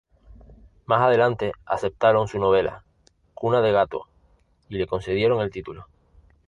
[0.87, 2.83] Más adelante aceptaron su novela,
[3.35, 4.07] "Cuna de gato",
[4.67, 5.85] y le concedieron el título.